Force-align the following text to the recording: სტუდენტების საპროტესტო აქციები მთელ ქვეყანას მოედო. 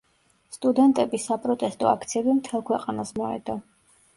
სტუდენტების 0.55 1.27
საპროტესტო 1.29 1.91
აქციები 1.91 2.35
მთელ 2.41 2.65
ქვეყანას 2.71 3.17
მოედო. 3.21 3.61